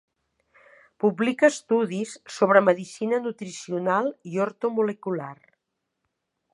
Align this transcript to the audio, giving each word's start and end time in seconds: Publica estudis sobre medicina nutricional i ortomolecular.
Publica 1.03 1.49
estudis 1.53 2.15
sobre 2.37 2.63
medicina 2.71 3.21
nutricional 3.27 4.11
i 4.35 4.43
ortomolecular. 4.49 5.33